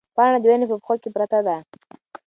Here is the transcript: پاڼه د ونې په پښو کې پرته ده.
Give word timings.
پاڼه 0.15 0.37
د 0.41 0.45
ونې 0.49 0.65
په 0.69 0.75
پښو 0.81 0.95
کې 1.01 1.09
پرته 1.15 1.39
ده. 1.47 1.57